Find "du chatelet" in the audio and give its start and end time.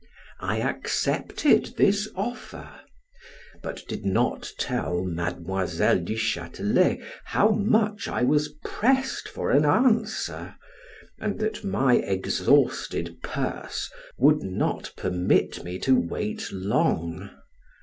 5.99-6.97